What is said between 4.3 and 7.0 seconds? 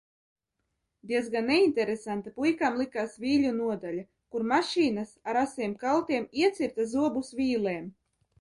kur mašīnas, ar asiem kaltiem, iecirta